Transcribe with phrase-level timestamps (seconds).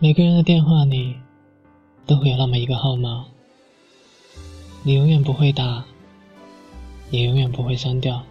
[0.00, 1.16] 每个人的电话里
[2.06, 3.26] 都会有那么一个号码，
[4.84, 5.84] 你永远不会打，
[7.10, 8.22] 也永远不会删掉。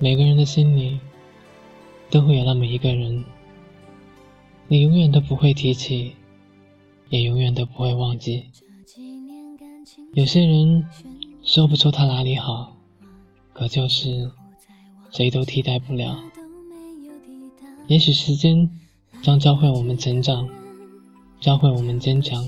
[0.00, 0.98] 每个人的心里
[2.10, 3.24] 都会有那么一个人，
[4.66, 6.16] 你永远都不会提起，
[7.10, 8.42] 也永远都不会忘记。
[10.14, 10.84] 有些人
[11.44, 12.76] 说不出他哪里好，
[13.52, 14.32] 可就是
[15.12, 16.18] 谁都替代不了。
[17.86, 18.68] 也许时间。
[19.24, 20.46] 将教会我们成长，
[21.40, 22.46] 教会我们坚强，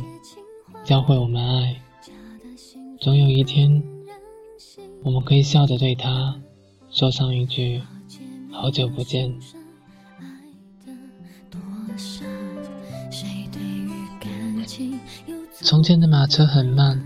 [0.85, 1.81] 教会我们爱。
[3.01, 3.83] 总有一天，
[5.03, 6.39] 我们可以笑着对他
[6.91, 7.81] 说上一句
[8.53, 9.35] “好久不见”。
[15.63, 17.03] 从前的马车很慢，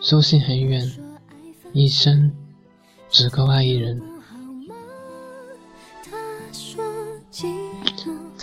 [0.00, 0.90] 书信很远，
[1.74, 2.32] 一生
[3.10, 4.13] 只够爱一人。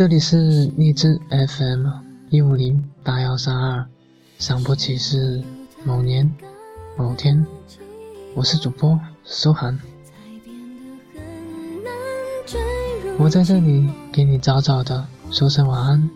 [0.02, 1.86] 这里是荔枝 FM
[2.32, 3.86] 一五零八幺三二，
[4.40, 5.44] 想不起是
[5.84, 6.28] 某年
[6.98, 7.46] 某天，
[8.34, 9.80] 我是主播苏涵，
[13.20, 16.10] 我在这里给你早早的说声晚安。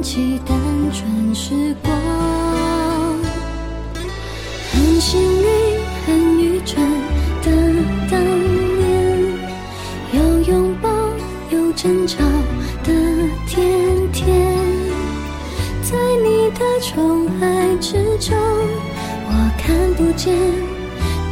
[0.00, 0.58] 起单
[0.90, 1.92] 纯时光，
[11.88, 12.22] 争吵
[12.84, 12.92] 的
[13.46, 14.28] 天天，
[15.80, 18.36] 在你的宠爱之中，
[19.24, 20.36] 我看不见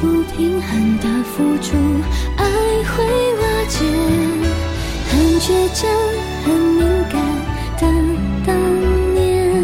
[0.01, 1.77] 不平衡的付出，
[2.39, 2.47] 爱
[2.89, 3.05] 会
[3.37, 3.85] 瓦解，
[5.11, 5.91] 很倔强，
[6.43, 6.81] 很敏
[7.13, 7.21] 感
[7.77, 7.83] 的
[8.47, 8.57] 当
[9.13, 9.63] 年，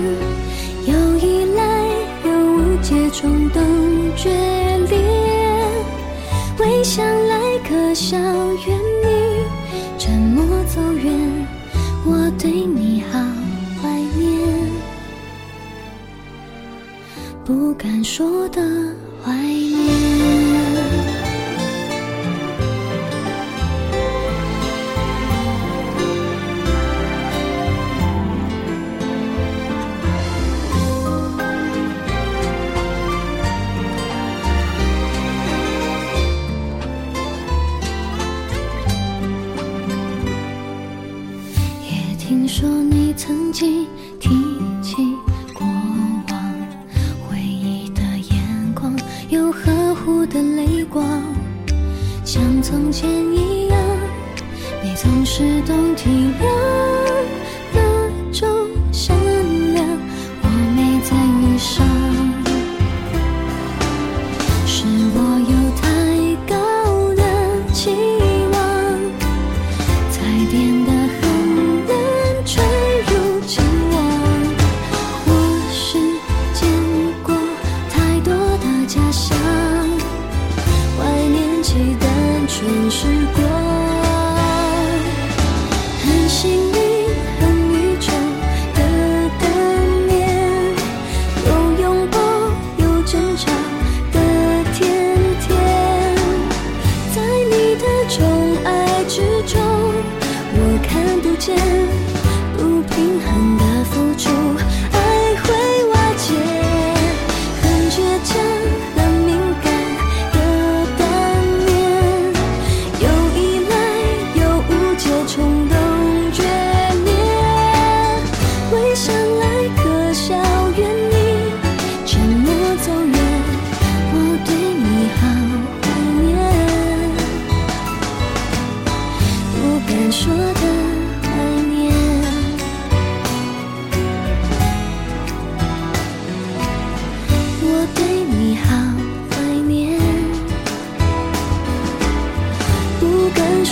[0.85, 1.89] 有依赖，
[2.27, 3.65] 有误解，冲动
[4.15, 4.29] 决
[4.91, 5.01] 裂，
[6.59, 9.47] 微笑来可笑，愿你
[9.98, 10.52] 沉默。
[12.43, 13.21] 对你好
[13.81, 14.41] 怀念，
[17.45, 18.61] 不敢说的
[19.25, 19.82] 怀念。
[44.18, 44.28] 提
[44.83, 44.96] 起
[45.55, 45.64] 过
[46.28, 46.55] 往，
[47.28, 48.92] 回忆的眼光
[49.28, 51.06] 有呵护的泪光，
[52.24, 53.78] 像从前一样，
[54.83, 56.82] 你总是懂体谅。
[82.62, 83.42] 人世。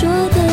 [0.01, 0.50] 说的